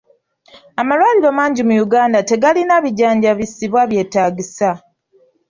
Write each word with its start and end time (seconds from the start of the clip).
Amalwaliro 0.81 1.29
mangi 1.37 1.61
mu 1.67 1.73
Uganda 1.85 2.19
tegalina 2.29 2.75
bijjanjabisibwa 2.83 3.81
byetaagisa. 3.89 4.69